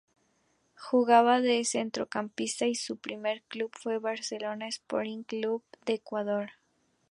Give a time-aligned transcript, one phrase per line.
[0.77, 6.49] Jugaba de centrocampista y su primer club fue el Barcelona Sporting Club de Ecuador.